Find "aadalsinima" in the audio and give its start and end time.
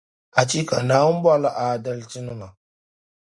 1.63-2.47